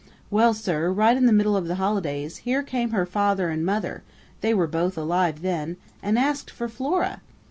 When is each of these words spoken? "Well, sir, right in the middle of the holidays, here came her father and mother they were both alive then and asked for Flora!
"Well, 0.31 0.55
sir, 0.55 0.91
right 0.91 1.15
in 1.15 1.27
the 1.27 1.31
middle 1.31 1.55
of 1.55 1.67
the 1.67 1.75
holidays, 1.75 2.37
here 2.37 2.63
came 2.63 2.89
her 2.89 3.05
father 3.05 3.49
and 3.49 3.63
mother 3.63 4.01
they 4.39 4.51
were 4.51 4.65
both 4.65 4.97
alive 4.97 5.43
then 5.43 5.77
and 6.01 6.17
asked 6.17 6.49
for 6.49 6.67
Flora! 6.67 7.21